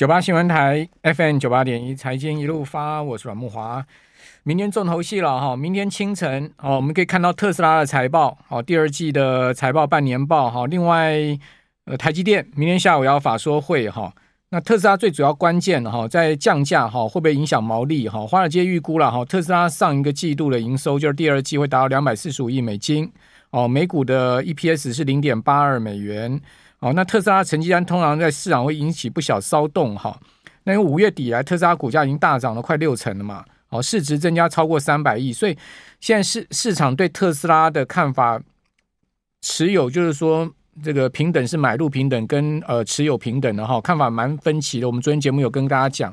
[0.00, 3.84] 九八新闻台 FM 九八点一财经一路发，我是阮木华。
[4.44, 10.66] 明天重头戏了哈，明天清晨哦，我们可以看到特斯拉的财报，好，第二季的财报、半年报哈。
[10.66, 11.38] 另外，
[11.84, 14.14] 呃，台积电明天下午要法说会哈。
[14.48, 18.26] 那特斯拉最主要关键哈，在降价哈，会不会影响毛利哈？
[18.26, 23.12] 华尔街预估了哈，特斯拉上一个季度的营收就是第二季会达到两百四十五亿美金
[23.50, 26.40] 哦，每股的 EPS 是零点八二美元。
[26.80, 30.18] 哦，那特斯拉成绩单通常在市场会引起不小骚动哈。
[30.64, 33.44] 那因为五月底来，特斯拉股价已经大涨了快六成了嘛。
[33.68, 35.56] 哦，市值增加超过三百亿，所以
[36.00, 38.40] 现在市市场对特斯拉的看法
[39.42, 40.50] 持有就是说
[40.82, 44.88] 这个平等是买入平等跟呃持有平等的哈，看法蛮分歧的。
[44.88, 46.12] 我们昨天节目有跟大家讲，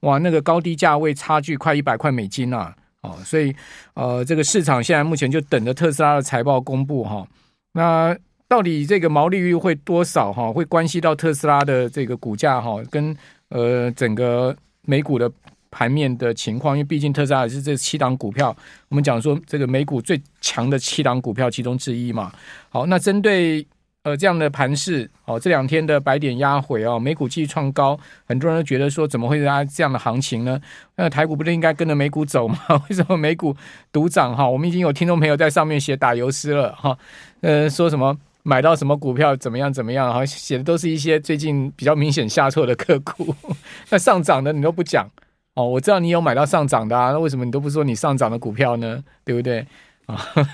[0.00, 2.74] 哇，那个高低价位差距快一百块美金啊。
[3.02, 3.54] 哦，所以
[3.94, 7.24] 呃这个市场现在目前就等着特斯拉的财报公布哈。
[7.72, 8.16] 那
[8.48, 10.52] 到底这个毛利率会多少哈？
[10.52, 13.16] 会关系到特斯拉的这个股价哈，跟
[13.48, 15.28] 呃整个美股的
[15.70, 16.76] 盘面的情况。
[16.76, 18.56] 因为毕竟特斯拉也是这七档股票，
[18.88, 22.32] 我们讲说这个美股最强的七档股票其中之一嘛。
[22.68, 23.66] 好，那针对
[24.04, 30.60] 呃这样的盘势，哦这两天的白点压回哦，美股继续创高，很多人都觉得说怎么会拉这样的行情呢？
[30.94, 32.56] 那台股不是应该跟着美股走吗？
[32.88, 33.56] 为什么美股
[33.90, 34.48] 独涨哈？
[34.48, 36.96] 我们已经有听众朋友在上面写打油诗了哈，
[37.40, 38.16] 呃说什么？
[38.48, 40.06] 买到什么股票怎么样怎么样？
[40.06, 43.34] 好像写的都是一些最近比较明显下挫的个股，
[43.90, 45.10] 那上涨的你都不讲
[45.54, 45.66] 哦。
[45.66, 49.02] 我知道你有买到上涨的啊，那为什么你都不说你上涨的股票呢？
[49.24, 49.66] 对不对
[50.06, 50.14] 啊？
[50.36, 50.46] 哦、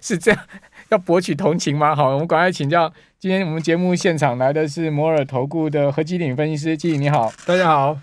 [0.00, 0.40] 是这样，
[0.90, 1.92] 要博取同情吗？
[1.92, 7.98] 好，我们赶快请教，今天我们节目现场来的是摩尔投顾的何基鼎分析师，基鼎你好，大家好。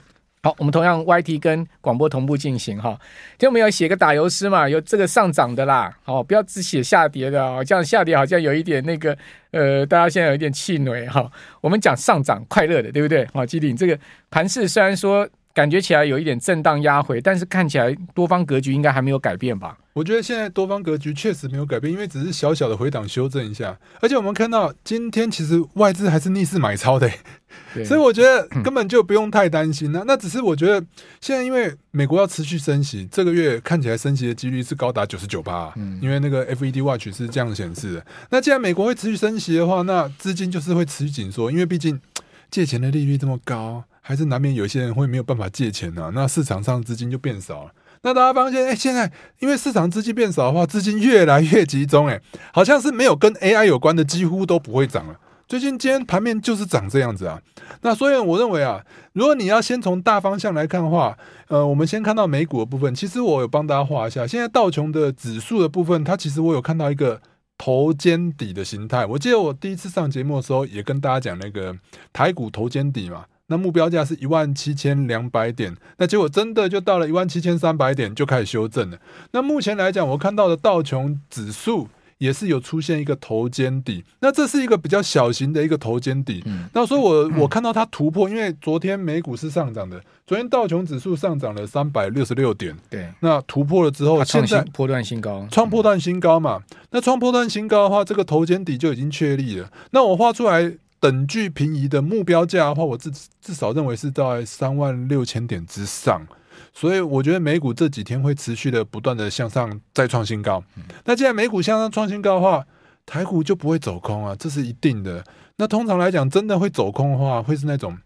[0.45, 2.99] 好，我们同样 YT 跟广播同步进行哈。
[3.37, 9.17] 今天我们要写个打油诗嘛，有这个上涨的啦，好，不要只写下跌的哦，这样下跌好像有一点那个
[9.51, 11.31] 呃，大家现在有一点气馁哈。
[11.61, 13.25] 我们讲上涨快乐的，对不对？
[13.33, 13.97] 好，基鼎这个
[14.29, 15.25] 盘势虽然说。
[15.53, 19.77] 感觉起来有一点震荡压回，但是看起来多方格局应该还没有改变吧？
[19.93, 23.77] 我觉得现在多方格局确实没有改变，因为只是小小的回档修正一下。
[24.01, 27.07] 而且我们看到今天其实外资还是逆势买超的，
[27.85, 29.91] 所以我觉得 根本就不用太担心。
[29.91, 30.83] 那、嗯、那只是我觉得
[31.21, 35.71] 现在因为美国要持续升息，这个月看起来升息的几率是高达九十九趴，
[36.01, 38.05] 因为那个 FED Watch 是这样显示的。
[38.31, 42.01] 那既然美国会持续升息的话，那资金就是会持续紧缩，因为毕竟
[42.49, 43.83] 借钱的利率这么高。
[44.05, 47.71] 还是难免有些人会没有办法借钱呢、啊，那市场上资金就变少了。
[48.01, 49.09] 那大家发现，哎，现在
[49.39, 52.21] 因为市场资金变少的话，资金越来越集中，哎，
[52.51, 55.17] 好像是没有跟 AI 有关的几乎都不会涨了。
[55.47, 57.41] 最近今天盘面就是长这样子啊。
[57.81, 67.21] 那所以我认为啊，如果你要先从大方向来看的话，呃，我们先看到美股的部分，其实我有帮大家画一下，现在道琼的指数的部分，它其实我有看到一个
[67.57, 69.05] 头肩底的形态。
[69.05, 71.73] 我记得我第一次上节目的时候，也跟大家讲那个
[72.11, 73.23] 台股头肩底嘛。
[73.47, 78.97] 那目标价是一万七千两百点，那结果真的就到了一万七千三百点就开始修正了。
[79.31, 81.89] 那目前来讲，我看到的道琼指数
[82.19, 86.41] 也是有出现一个头肩底，那这是一个比较小型的一个头肩底。
[86.45, 92.73] 嗯、那所以我我看到它突破，因为昨天美股是上涨的，昨天道琼指数上涨了三百六十六点。
[92.89, 96.63] 对，那突破了之后，现在破断新高，创破断新高嘛？
[96.91, 99.69] 那创破断新高的话，这个头肩底就已经确立了。
[99.91, 100.77] 那我画出来。
[101.03, 106.25] 等距平移的目标价的话，我至至少认为是在三万六千点之上，
[106.73, 110.63] 所以我觉得美股这几天会持续的不断的向上再创新高。
[111.03, 112.65] 那既然美股向上创新高的话，
[113.05, 115.21] 台股就不会走空啊，这是一定的。
[115.57, 117.97] 那通常来讲，真的会走空的话，会是那种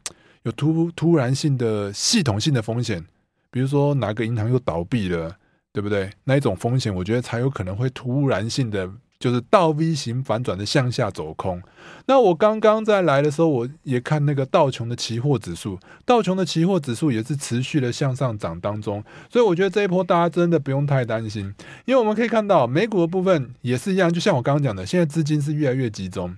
[0.41, 3.05] 有突突然性的系统性的风险，
[3.51, 5.35] 比如说哪个银行又倒闭了，
[5.71, 6.09] 对不对？
[6.23, 8.89] 那一种风险，我觉得才有可能会突然性的。
[9.19, 11.61] 就是倒 V 型反转的向下走空。
[12.05, 19.03] 那我刚刚在来的时候，我也看那个道琼的期货指数，道琼的期货指数也是持续的向上涨当中。
[19.29, 21.53] 所以我觉得这一波大家真的不用太担心，
[21.85, 26.37] 因为我们可以看到美股的部分也是一样，就像我刚刚讲的，现在资金是越来越集中，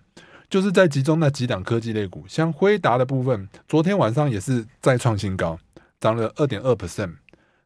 [0.49, 5.59] 就是在集中那几档科技类股，像辉达的部分，昨天晚上也是再创新高，
[5.99, 7.15] 涨了二点二 percent。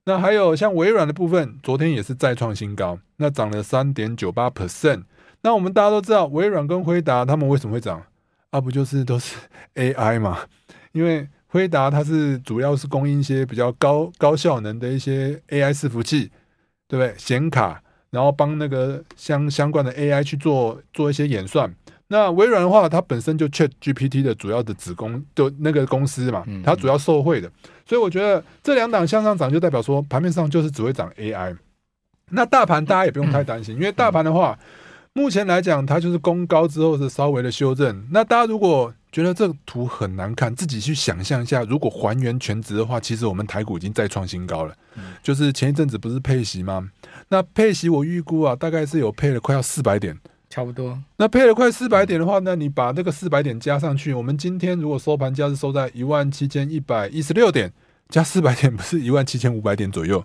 [0.06, 5.04] 那还有像微软的部分，昨天也是再创新高，那涨了三点九八 percent。
[5.42, 8.04] 那我们大家都知道，微软跟辉达他们为什么会涨？
[8.50, 9.38] 啊，不就是都是
[9.76, 10.40] AI 嘛？
[10.92, 16.32] 因为辉达它是主要是供应一些比较高高效能的一些 AI 伺服器，
[16.88, 17.16] 对不对？
[17.18, 21.74] 显卡，然后帮那个相相关的 AI 去做做一些演算。
[22.08, 27.52] 那微软的话，它本身就 ChatGPT 的主要的子公就那个公司嘛，它主要受惠的。
[27.86, 31.56] 所以我觉得这两档向上涨，就代表说盘面上就是只会涨 AI。
[32.30, 34.58] 那大盘大家也不用太担心，因为大盘的话，
[35.14, 38.08] 目前来讲，它就是攻高之后是稍微的修正。
[38.12, 44.74] 那大家如果觉得这个图很难看，自己去想象一下，如果还原全值的话，其实我们台股已经再创新高了。
[44.96, 46.90] 嗯、就是前一阵子不是配息吗？
[47.30, 50.18] 那配息我预估啊，大概是有配了快要四百点，
[50.54, 50.96] 差不多。
[51.18, 57.74] 那配了快四百点的话，那你把那个四百点加上去，我们今天如果收盘价是收在一万七千一百一十六点，
[58.10, 60.24] 加四百点不是一万七千五百点左右？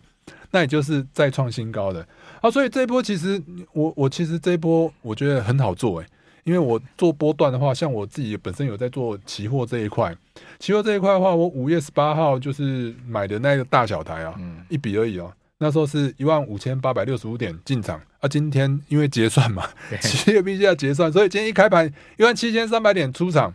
[0.51, 2.07] 那也就是再创新高的。
[2.43, 3.43] 啊，所以这一波其实
[3.73, 6.07] 我我其实这一波我觉得很好做诶，
[6.45, 10.15] 因为我做波段的话，像我自己本身有在做期货这一块，
[10.59, 15.33] 期货这一块的话，我五月十八号就是买的那个大小台啊，嗯、一笔而已哦。
[15.59, 19.69] 那时候是一万五千八百六十五点进场，啊，今天因为结算嘛，
[20.01, 23.53] 企业必须要结算，所以今天一开盘一万七千三百点出场，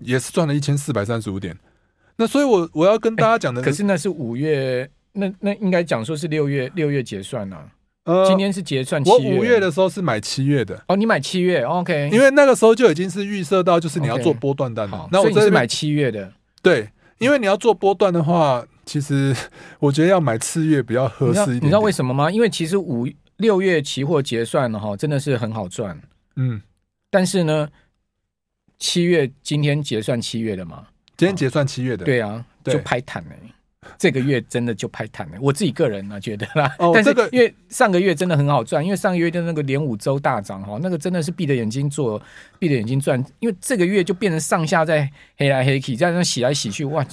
[0.00, 1.56] 也是赚了一千四百三十五点。
[2.16, 7.64] 那所以我我要跟大家讲的，可是那是五月，那那应该讲说是六月六月结算呢、啊。
[8.04, 9.16] 呃，今天是结算七月。
[9.16, 10.82] 我五月的时候是买七月的。
[10.88, 12.10] 哦，你买七月，OK。
[12.12, 15.08] 因为那个时候就已经是预设到，就是你要做波段单的。
[15.12, 16.30] 那我这是买七月的。
[16.62, 19.32] 对，因为你要做波段的话，其实
[19.78, 21.62] 我觉得要买次月比较合适一点。
[21.62, 22.28] 你知道为什么吗？
[22.28, 23.06] 因为其实五
[23.36, 25.96] 六月期货结算了哈，真的是很好赚。
[26.34, 26.60] 嗯。
[27.08, 27.68] 但是呢，
[28.80, 30.88] 七月今天结算七月的嘛？
[31.16, 32.04] 今天结算七月的。
[32.04, 33.30] 对啊，就拍坦了。
[33.96, 36.74] 这个月真的就拍坦了，我自己个人呢、啊、觉得啦。
[36.80, 42.20] 哦，但是因为上个月真的很好赚，因为上个月的那个连五周大涨哈，那个真的是闭着眼睛做，
[42.58, 43.24] 闭着眼睛赚。
[43.38, 47.06] 因为这个月就变成上下在黑来黑去，在那洗来洗去，哇，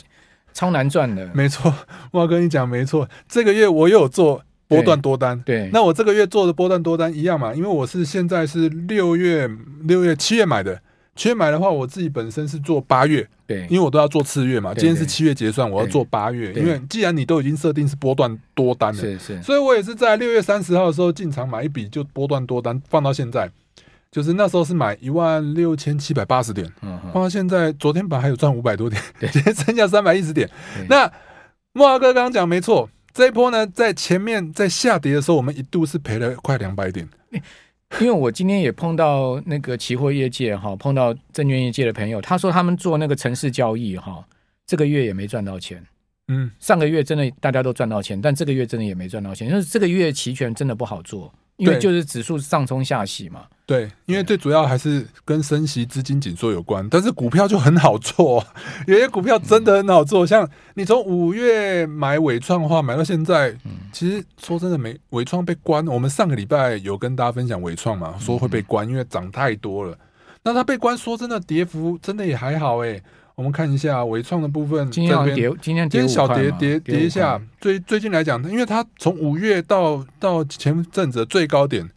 [0.57, 1.29] 超难赚的。
[1.35, 1.71] 没错，
[2.09, 5.39] 我要跟你讲，没错，这个月我有做波段多单。
[5.45, 9.47] 对，对那我这个月做的波段多单一样嘛，因为我是现在是六月、
[9.83, 10.81] 六月、七月买的。
[11.15, 14.73] 七月买的话，我自己本身是做八月，对，因为我都要做次月嘛。
[14.73, 23.49] 今天是七月结算，我要做八月，因为既然你都已经设定是波段多单了，是是，所以我也是在六月三十号的时候进场买一笔，就波段多单放到现在，
[24.11, 30.49] 就是那时候是买一万六千七百八十点，嗯，放到现在，昨天本来还有赚五百多点，今天 剩下三百一十点。
[30.89, 31.11] 那
[31.73, 37.07] 莫阿哥刚刚讲没错，这一波呢，在前面在下跌的时候，我们一度是赔了快两百点。
[38.01, 44.25] 因为我今天也碰到那个期货业界哈，碰到证券业界的朋友，他说他们做那个城市交易哈，
[44.65, 45.81] 这个月也没赚到钱。
[46.27, 51.33] 嗯，上个月真的大家都赚到钱，但这个月真的也没赚到钱，因为这个月期权真的不好做。
[51.57, 56.87] 因为就是指数上冲下洗嘛，对，因为最主要还是跟升息、资金紧缩有关。
[56.87, 58.45] 但是股票就很好做，
[58.85, 60.25] 有些股票真的很好做。
[60.25, 63.55] 像你从五月买伟创的话，买到现在，
[63.91, 65.85] 其实说真的，没伟创被关。
[65.87, 69.97] 我们上个礼拜有跟大家分享伟创嘛，说会被关，因为涨太多了。
[70.43, 73.01] 那它被关，说真的，跌幅真的也还好哎。
[73.37, 77.39] 我们看一下微创的部分，今天跌，今天今天小跌跌跌一下。
[77.61, 81.87] 最最近来讲，因为它从五月到到前阵子的最高点，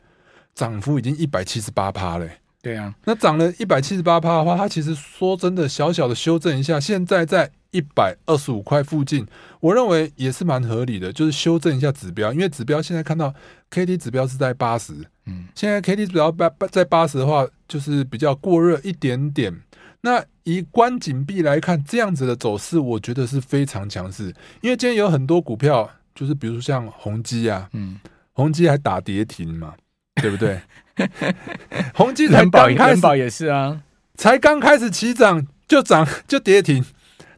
[0.54, 2.28] 涨幅已经一百七十八趴了。
[2.60, 9.26] 对啊，那涨了一百七十八趴的话，它其实说真的，小小的修正一下，现在在一百二十五块附近，
[9.60, 13.34] 我认为也是蛮合理的，就是修正一下指标，因为指标现在看到
[13.70, 14.92] K D 指标是在八十，
[15.24, 19.58] 嗯，现在 K D 指标八在八十的话，就是比较过热一点点。
[20.02, 24.34] 那以关紧闭来看，这样子的走势，我觉得是非常强势。
[24.60, 27.98] 因为今天有很多股票，就是比如说像宏基啊，嗯，
[28.32, 29.74] 宏基还打跌停嘛，
[30.20, 30.60] 对不对？
[31.94, 33.80] 宏基才刚开始，人保也是啊，
[34.16, 36.84] 才刚开始起涨就涨就跌停，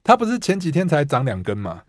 [0.02, 1.82] 它不是前几天才涨两根嘛？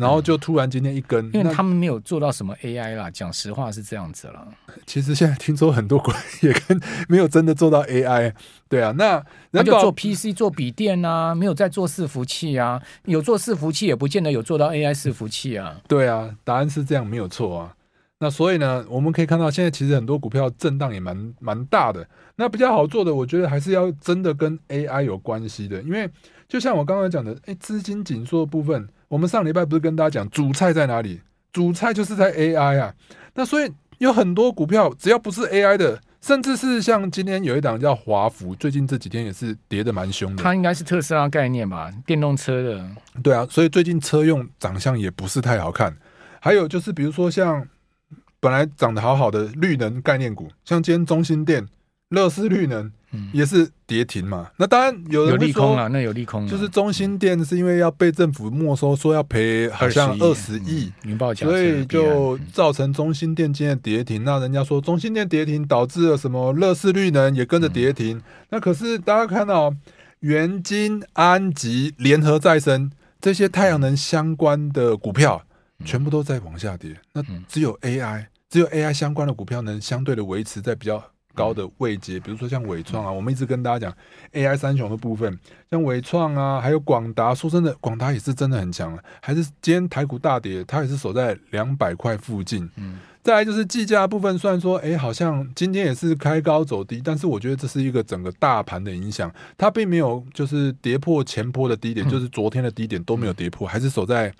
[0.00, 4.48] 然后就突然今天一根，因为他们没有做到什么 AI 啦，讲实话是这样子了。
[4.86, 6.10] 其实现在听说很多股
[6.40, 8.32] 也跟没有真的做到 AI，
[8.66, 15.76] 对啊，那那就做 PC 做笔电啊，没有在做伺服器啊，有做伺服器也不见得有做到 AI 伺服器啊。
[15.86, 17.74] 对啊，答案是这样没有错啊。
[18.20, 22.06] 那所以呢，我们可以看到现在其实很多股票震荡也蛮蛮大的。
[22.36, 26.08] 那比较好做的，我觉得还是要真的跟 AI 有关系的，因为
[26.48, 28.88] 就像我刚刚讲的，哎，资金紧缩的部分。
[29.10, 31.20] 我们上礼拜不是跟大家讲主菜在哪里？
[31.52, 32.94] 主菜就是在 AI 啊。
[33.34, 40.40] 那所以有很多股票，只要不是 AI 的，甚至是像今天有一档叫华孚，最近这几天也是跌的蛮凶的。
[40.40, 42.88] 它应该是特斯拉概念吧，电动车的。
[43.20, 45.92] 对啊，所以最近车用长相也不是太好看。
[46.38, 47.66] 还有就是比如说像
[48.38, 51.66] 本来长得好好的绿能概念股，像今天中心电、
[52.10, 52.92] 乐视绿能。
[53.32, 54.48] 也是跌停嘛？
[54.56, 60.92] 那当然有人有利空啊，那有利空，就是中心店是因为要被政府没收，说要赔好像二十亿，
[61.34, 64.22] 所以就造成中心店今天跌停。
[64.22, 66.52] 那人家说中心店跌停导致了什么？
[66.52, 68.22] 乐视绿能也跟着跌停。
[68.50, 69.74] 那可是大家看到
[70.20, 75.42] 元金、安吉、联合再生这些太阳能相关的股票，
[75.84, 76.94] 全部都在往下跌。
[77.12, 81.02] 那只有 AI，只有 AI 相关的股票能相对的维持在比较。
[81.40, 83.96] 高的位阶，比如说像伟创啊，我们一直跟大家讲
[84.34, 85.38] AI 三雄的部分，
[85.70, 92.68] 像伟创啊，还有广达，说真的，广达也是真的很强啊，还是今天台股大跌，它也是守在两百块附近。
[92.76, 92.98] 嗯。
[93.22, 104.32] 再来就是计价部分，虽然说，哎、欸，好像今天也是开高走低，但是我觉得这是一个整个大盘的影响，它并没有就是跌破前波的低点，嗯、就是昨天的低点都没有跌破，还是守在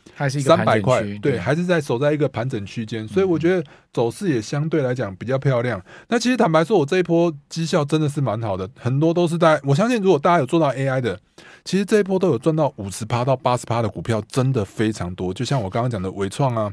[0.42, 5.78] 三百块，对，还是在守在一个盘整区间，所以我觉得走势也相对来讲比较漂亮。
[6.08, 11.20] 那其实坦白说，我这一波绩效真的是蛮好的，很多都是在我相信，如果大家有做到 AI 的，
[11.66, 15.34] 其实这一波都有赚到五十趴到八十趴的股票，真的非常多。
[15.34, 16.72] 就像我刚刚讲的纬创啊。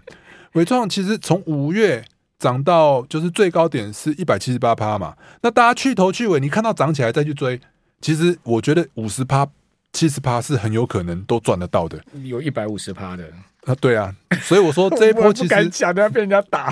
[0.53, 2.03] 纬创其实从五月
[2.39, 7.59] 涨到就是最高点是一百七十八趴嘛，那大家去头去尾，你看到涨起来再去追，
[8.01, 9.47] 其实我觉得五十趴、
[9.91, 11.99] 七十趴是很有可能都赚得到的。
[12.23, 13.23] 有一百五十趴的
[13.65, 16.71] 啊，对啊，所以我说 这一波其实敢讲，都要被人家打。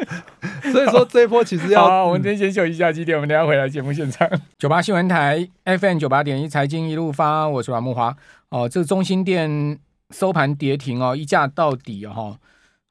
[0.70, 4.28] 所以说这一波其实要，好，我们今天先休息一下，几点我们等下回来节目现场。
[4.58, 8.14] 九八新闻台 FM 九八点一财经一路发，我是阮木华。
[8.50, 9.78] 哦，这个中心店
[10.10, 12.38] 收盘跌停哦，一价到底哦。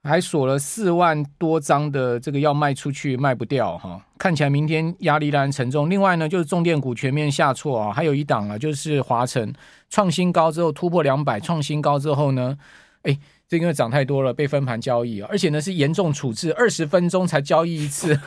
[0.03, 5.89] 还锁了四万多张的这个要卖出去卖不掉哈，看起来明天压力仍然沉重。
[5.89, 9.53] 另外呢，就是重电股全面下挫啊，还有一档啊，就是华晨
[9.89, 12.58] 创新高之后突破两百，创新高之后呢，
[13.03, 13.18] 哎，
[13.50, 18.18] 这因为涨太多了被分盘交易，而且呢是严重处置，二十分钟才交易一次，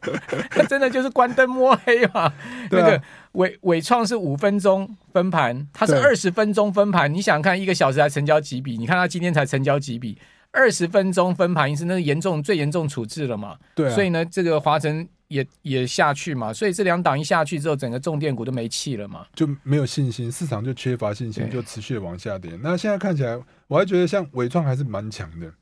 [0.68, 2.24] 真的就是关灯摸黑嘛。
[2.24, 2.34] 啊、
[2.70, 8.76] 那个伟伟创是五分钟分盘，它是二十分钟分盘，你想看一个小时才成交几笔？
[8.76, 10.18] 你看它今天才成交几笔？
[10.56, 13.58] 二十分钟分盘一次，那是严重最严重处置了嘛？
[13.74, 22.58] 对、啊，所以呢，这个华晨也也下去嘛，所以这两档一下去之后，整个重电股都没气了嘛，就没有信心，市场就缺乏信心，就持续往下跌。
[22.62, 25.52] 那现在看起来，我还觉得像伟创还是蛮强的，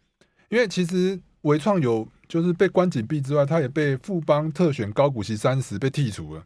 [0.48, 6.44] 因为其实伟创有就是被关紧闭之外，它也被富邦特选高股息三十被剔除了。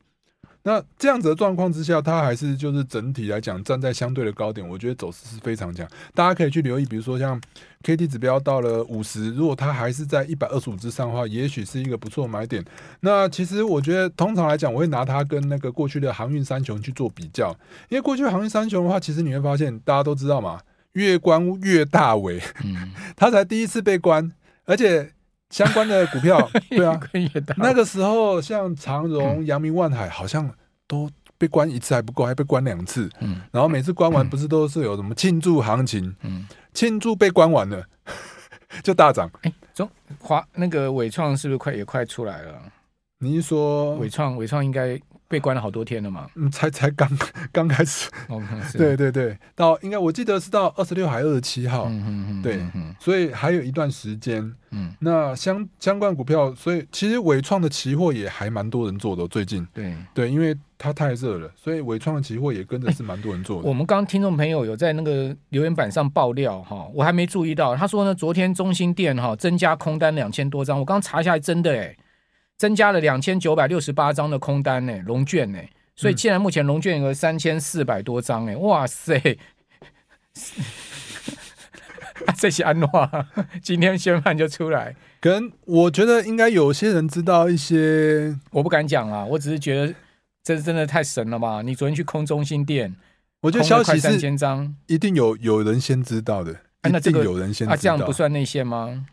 [0.69, 5.89] 那这样子的状况之下，它还是就是整体来讲站在相对的高点，我觉得走势是非常强。
[6.15, 7.41] 大家可以去留意，比如说像
[7.83, 12.63] K D 指标到了五十，如果它还是在一百二十五之上的话，也许是一个不错的买点。
[13.01, 17.49] 那其实我觉得，通常来讲，我会拿它跟那个过去的航运三雄去做比较，
[17.89, 20.61] 因为过去航运三雄的话，其实你会发现大家都知道嘛，
[20.93, 24.31] 越关越大尾，嗯， 它才第一次被关，
[24.67, 25.13] 而且。
[25.51, 27.01] 相关的股票， 对啊，
[27.57, 30.51] 那个时候像长荣、阳明、万海，好像
[30.87, 33.09] 都被关一次还不够，还被关两次。
[33.21, 36.15] 嗯，然后每次关完，不是都是有什么庆祝行情？
[36.23, 37.85] 嗯，庆祝被关完了
[38.83, 39.31] 就大涨。
[39.43, 39.89] 哎，中
[40.21, 42.61] 华那个伟创是不是快也快出来了？
[43.21, 44.37] 你是说伟创？
[44.37, 45.01] 伟创应该。
[45.29, 46.27] 被关了好多天了嘛？
[46.37, 47.07] 嗯，才才刚
[47.53, 48.11] 刚开始。
[48.77, 51.85] 对对对，到应该我记得是到二十六还二十七号。
[51.91, 52.43] 嗯嗯嗯。
[52.43, 52.61] 对，
[52.99, 54.43] 所以还有一段时间。
[54.71, 54.93] 嗯。
[55.01, 59.29] 那相相关股票，所以其实伟创的期货也还蛮多人做的。
[59.29, 59.67] 最近。
[59.75, 63.65] 对对，因为它太热了，所以伟创的期货也跟着是蛮多人做的。
[63.65, 67.77] 欸、我们刚刚听众朋友有在那个留言板上爆料哈，我还没注意到。
[67.77, 71.97] 他说呢，昨天中心店哈增加空单两千多张，我刚查下来真的哎、欸。
[72.59, 75.59] 增加了两千九百六十八张的空单呢，龙券呢，
[75.97, 79.39] 所以现在目前龙券额三千四百多张哎，哇塞！
[82.37, 83.09] 这些安话
[83.63, 89.95] 今天宣判就出来，可能我觉得应该有些人知道一些，我不敢讲啊，我只是觉得
[90.43, 91.63] 这是真的太神了吧？
[91.63, 92.93] 你昨天去空中心店，
[93.41, 94.19] 我觉得消息是
[94.89, 99.07] 一定有有人先知道的，啊、那这个有人先知道，啊，这样不算内线吗？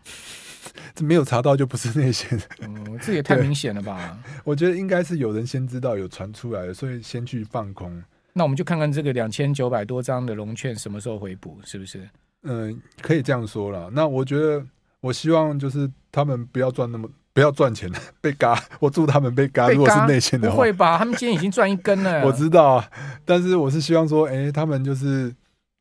[0.93, 4.17] 这没有查到就不是内线，嗯，这也太明显了吧？
[4.43, 8.03] 我觉得应该是有人先知道有传出来的，所以先去放空。
[8.33, 12.05] 那我们就看看这个两千九百多张的龙券什么时候回补，是不是？
[12.43, 13.89] 嗯，可以这样说了。
[13.93, 14.61] 那我觉得，
[14.99, 18.61] 我希望就是他们不要赚那么不要赚钱了被嘎。
[18.79, 19.69] 我祝他们被嘎。
[19.69, 20.97] 如果是内线的话，不会吧？
[20.97, 22.23] 他们今天已经赚一根了。
[22.27, 22.83] 我知道，
[23.23, 25.33] 但是我是希望说，哎、欸，他们就是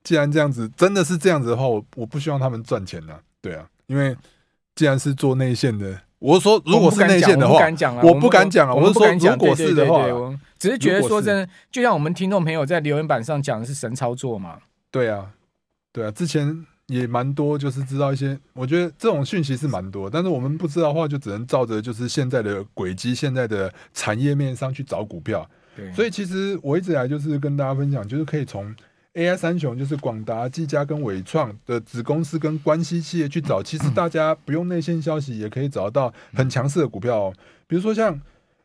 [0.05, 3.21] 既然这样子，真的是这样子的话，我我不希望他们赚钱了。
[3.41, 4.17] 对啊，因为。
[4.75, 7.55] 既然是做内线的，我说如果是内线的话，
[8.03, 8.75] 我不敢讲啊。
[8.75, 10.05] 我是说，如果是的话，
[10.59, 14.59] 只是觉得说真的，就像我们听众朋友在留言板上讲的是神操作嘛。
[14.91, 15.31] 对啊，
[15.93, 25.49] 对啊，之前也蛮多，就是知道一些，我觉得这种讯息是蛮多，但是我们不知道的话，就只能照着就是现在的轨迹、现在的产业面上去找股票。
[25.77, 28.75] 对，所以其实我一直来就是跟大家分享，就是可以从。
[29.15, 37.35] AI 三雄就是广达、技嘉跟伟创的子公司跟关系企业去找， 其实大家不用内线消息也可以找到很强势的股票哦。
[37.69, 38.21] 比如说像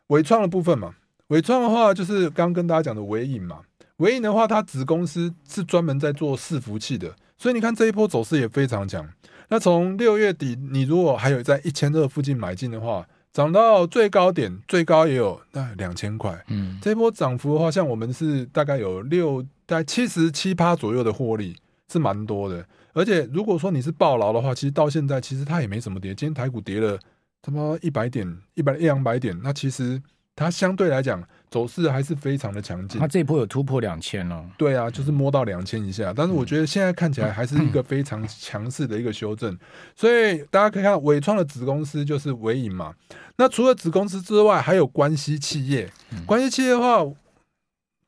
[0.08, 0.92] 伟创的部分嘛，
[1.28, 3.60] 伟创的话就是刚跟大家讲的伟影嘛，
[3.98, 9.08] 伟影的话它子公司是专门在做伺服器的，所以你看这一波走势也非常强。
[9.48, 16.44] 那从六月底，你如果还有在一千二附近买进的话，涨到最高点，最高也有那两千块。
[16.48, 21.56] 嗯，这波涨幅的话，像我们是大概有六，大概七十七趴左右的获利，
[21.88, 22.66] 是蛮多的。
[22.92, 26.12] 而且如果说你是暴牢的话，其实到现在其实它也没怎么跌。
[26.12, 26.98] 今天台股跌了
[27.40, 30.02] 他妈一百点，一百一两百点，那其实
[30.34, 33.00] 它相对来讲走势还是非常的强劲。
[33.00, 34.44] 它这一波有突破两千了。
[34.58, 39.56] 对啊，就是摸到两千以下，但是我觉得现在看起来还是一个非常强势的一个修正。
[39.94, 42.92] 所以大家可以看伟创的子公司就是伟影嘛。
[43.36, 45.88] 那除了子公司之外，还有关系企业。
[46.26, 47.08] 关系企业的话。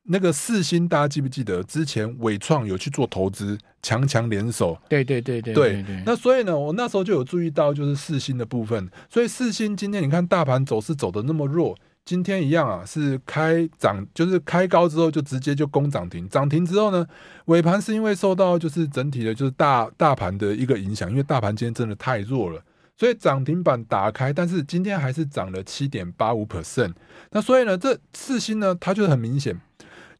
[0.04, 4.76] 那个四星，大家记不记得之前伟创有去做投资，强强联手。
[4.88, 6.02] 对对对对对，对。
[6.04, 8.90] 那所以呢，我那时候就有注意到，就是四星的部分。
[9.08, 16.28] 所以四星今天你看大盘走势走的那么弱，今天一样啊，是开涨，就是开高之后就直接就攻涨停。
[16.28, 17.06] 涨停之后呢，
[17.44, 22.60] 尾盘是因为受到就是整体的，就是大大盘的一个影响，因为大盘今天真的太弱了，
[22.96, 26.92] 所以涨停板打开，但是今天还是涨了七点八五 percent。
[27.30, 29.60] 那所以呢，这四星呢，它就是很明显。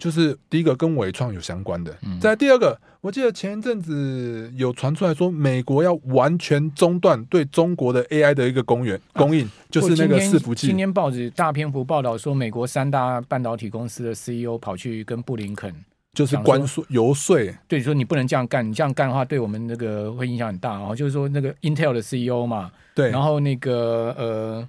[0.03, 10.67] 就是第一个跟伪创有相关的，在第二个，我记得前一阵子有传出来说，美国要完全中断对中国的 AI 的一个供应供应，就是那个伺服器。
[10.67, 15.73] 今天报纸大篇幅报道说，美国三大半导体公司的 CEO 跑去跟布林肯，
[16.15, 20.93] 就是关税游说，对，说你不能这样干，你这样干的话，对我们那个会影响很大啊。
[20.97, 24.69] 就是说那个 Intel 的 CEO 嘛，对，然后那个呃。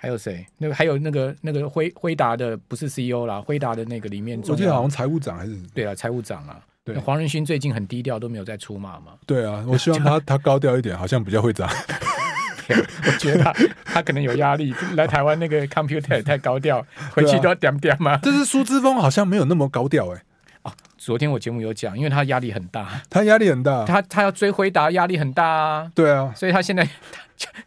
[0.00, 0.46] 还有谁？
[0.58, 6.60] 那个还有那个那个辉辉达的不是 CEO 啦，辉达的那个里面，我记得好像财务长还是对啊，财务长啊。
[6.84, 9.12] 对，黄仁勋最近很低调，都没有再出马嘛。
[9.26, 11.68] 对啊，我希望他 他高调一点，好像比较会涨。
[12.68, 13.52] 我觉得他
[13.84, 18.18] 他可能有压力，来台湾那个 computer 也太高调， 回去都要点点嘛。
[18.22, 20.22] 但是苏之峰好像没有那么高调哎。
[20.62, 25.90] 哦，昨天我节目有讲，因为他压力很大，他压力很大，他他要追辉达，压力很大啊。
[25.94, 26.88] 对啊，所以他现在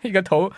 [0.01, 0.51] 一个头。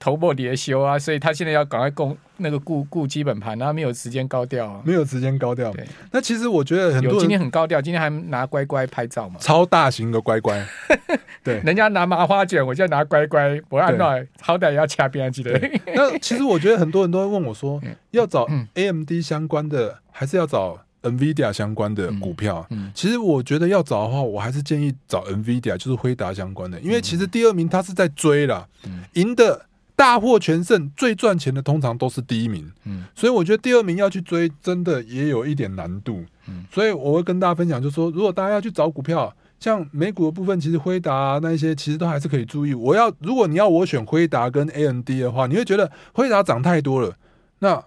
[0.00, 5.70] 头破跌修啊，所以他现在要赶快供那个顾顾基本盘，然后没有时间高调啊，没有时间高调。
[5.72, 10.66] 对，那其实我觉得很多人今天很高调，今天还拿乖乖拍照嘛，超大型的乖乖。
[11.44, 15.52] 对，人家拿麻花卷，我就拿乖乖，我按照好歹也要掐边记得。
[15.94, 17.78] 那其实我觉得很多人都会问我说，
[18.12, 22.66] 要找 AMD 相关的，还是要找 NVIDIA 相关的股票？
[22.70, 28.66] 嗯，嗯，其实我觉得要找的话，我还是建议找 NVIDIA，就是辉达相关的，因为其实第二名他是在追了，
[29.12, 29.66] 赢的。
[30.00, 42.72] 大获全胜，最赚钱的通常都是第一名，嗯，所以我觉得第二名要去追，真的也有一点难度，嗯，所以我会跟大家分享，就是说，如果大家要去找股票，像美股的部分，其实辉达啊那一些，其实都还是可以注意。
[42.72, 47.14] 我要，如果你要我选辉达跟 AMD 的话，你会觉得辉达涨太多了，
[47.58, 47.84] 那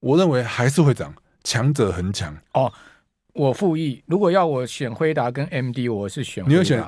[0.00, 2.36] 我认为还是会涨，强者恒强。
[2.52, 2.70] 哦，
[3.32, 6.44] 我复议，如果要我选辉达跟 AMD，我是选。
[6.46, 6.84] 你会选？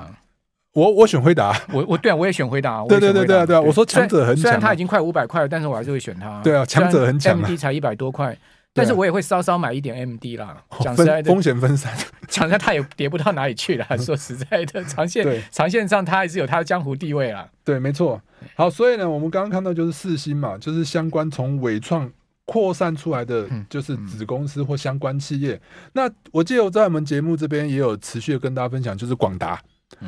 [0.73, 2.83] 我我选辉达，我我对啊，我也选辉达。
[2.89, 3.61] 对对对对对啊！
[3.61, 6.39] 我说强者很强，虽然他已经快五百块了，但是我还是会选他。
[6.43, 7.33] 对啊，强者很强。
[7.41, 8.37] AMD 才一百多块，
[8.73, 10.61] 但是我也会稍稍买一点 AMD 啦。
[10.81, 11.91] 讲实在的，风险分散，
[12.29, 13.85] 讲实在它也跌不到哪里去了。
[13.97, 17.49] 说实在的，长线长线上它还是有它的江湖地位啦。
[17.63, 18.21] 对，没错。
[18.55, 22.07] 好，所以呢，我们刚刚看到就是四星嘛，就是相关从纬创
[22.45, 25.59] 扩散出来的，就是子公司或相关企业。
[25.93, 29.59] 那我记得我在我们节目这边也有持续的跟大家分享，就是广达。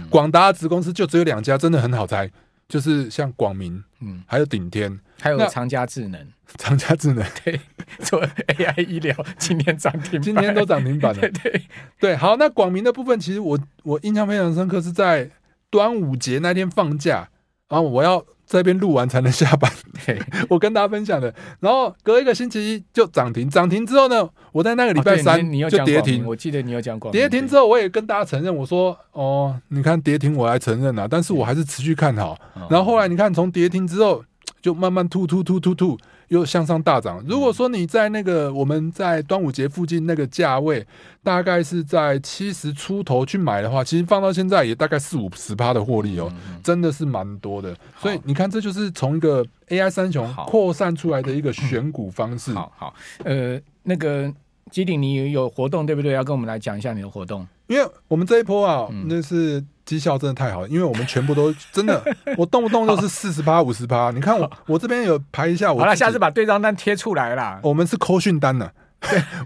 [0.10, 2.30] 广达子公司就只有两家，真的很好猜，
[2.68, 7.26] 就是像广明，嗯，还有顶天，还有长佳智能，长佳智能。
[7.44, 7.60] 对，
[8.00, 11.62] 做 AI 医疗，今天涨停，今天都涨停板了， 对对。
[12.00, 12.15] 对。
[12.15, 15.30] 好，那广明的部分，其实我我印象非常深刻，是在
[15.70, 17.30] 端午节那天放假，
[17.68, 18.26] 然后我要。
[18.50, 19.72] 这边录完才能下班，
[20.50, 21.32] 我跟大家分享的。
[21.60, 26.26] 然后隔一个星期一就涨停，涨停之后呢，我在那个礼拜三就跌停。
[26.26, 32.36] 我记得你有讲过，跌停之后我也跟大家承认，我说哦，你看跌停我来承认了，但是我还是持续看好。
[32.72, 34.24] 然后后来你看从跌停之后
[34.64, 35.96] 就慢慢突突突突突。
[36.30, 37.24] 又向上大涨。
[37.28, 40.86] 如果说你在那个我们在端午节附近那个价位，
[41.22, 46.32] 大概是在七十出头去买的话，其实放到现在也大概四五十趴的获利哦，
[46.63, 47.76] 真的是蛮多的。
[48.00, 52.54] 所以你看，这就是从一个 AI 三雄扩散出来的一个选股方式。
[52.54, 54.34] 好好，呃，那个
[54.72, 56.13] 基鼎，你有活动对不对？
[56.13, 57.46] 要跟我们来讲一下你的活动。
[57.68, 61.99] 因为我们这一波啊，那是绩效真的太好了，因为我们全部都真的，
[62.38, 64.12] 我动不动就是四十八、五十八。
[64.12, 67.60] 你看我，我这边有排一下，我好了，下次把对账单贴出来啦。
[67.63, 68.78] 我们是扣讯单呢，对，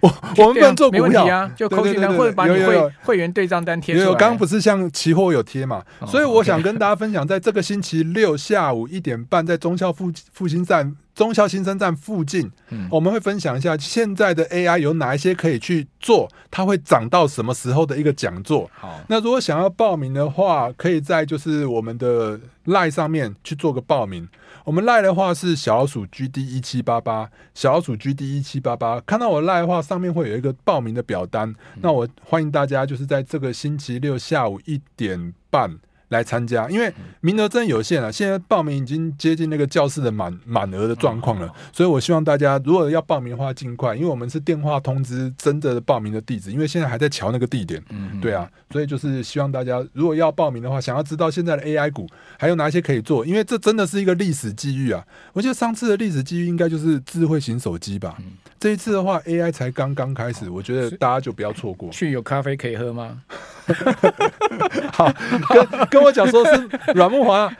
[0.01, 4.05] 我 我们不能做股票啊，就扣讯单或者把你会会员对账单贴出来。
[4.07, 5.83] 有刚刚不是像期货有贴嘛？
[6.07, 18.69] 所以我想跟大家分享，在这个星期六下午一点半，在中校复复兴站中校新生站附近，嗯，我们会分享一下现在的 AI 有哪一些可以去做，它会涨到什么时候的一个讲座。
[18.73, 24.27] 好，那如果想要报名的话，可以在就是我们的 LINE 上面去做个报名。
[24.65, 28.99] 我们赖的话是小鼠 GD 一七八八，小鼠 GD 一七八八。
[29.01, 31.53] 看到我赖的话，上面会有一个报名的表单。
[31.81, 35.77] 那我欢迎大家就是在这个星期六下午一点半。
[36.13, 38.09] 来参加，因为名额真有限啊。
[38.09, 47.83] 现在报名已经接近那个教室的满满额的状况了，所以我希望大家如果要报名的话，尽快，因为我们是电话通知真的报名的地址，因为现在还在瞧那个地点。
[47.89, 55.03] 嗯，对啊，所以就是希望大家如果要报名的话，想要知道现在的 AI 股还有哪些可以做，因为这真的是一个历史机遇啊！
[55.33, 58.17] 我觉得上次的历史机遇应该就是智慧型手机吧。
[58.63, 61.89] 这一次的话，AI 才刚刚开始，我觉得大家就不要错过。
[61.89, 63.21] 去有咖啡可以喝吗？
[64.93, 65.11] 好，
[65.49, 67.51] 跟跟我讲说是阮木华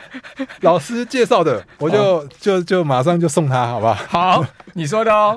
[0.61, 3.95] 老师介绍的，我就就就马上就送他，好不好？
[4.07, 5.31] 好，你说的哦。